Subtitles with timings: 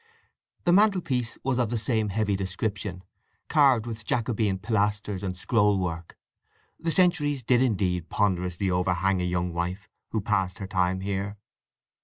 [0.63, 3.03] The mantelpiece was of the same heavy description,
[3.49, 6.17] carved with Jacobean pilasters and scroll work.
[6.79, 11.37] The centuries did, indeed, ponderously overhang a young wife who passed her time here.